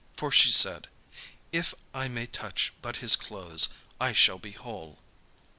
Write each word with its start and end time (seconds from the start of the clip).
For 0.17 0.31
she 0.31 0.49
said: 0.49 0.87
"If 1.51 1.75
I 1.93 2.07
may 2.07 2.25
touch 2.25 2.73
but 2.81 2.97
his 3.05 3.15
clothes, 3.15 3.69
I 3.99 4.13
shall 4.13 4.39
be 4.39 4.53
whole." 4.53 4.97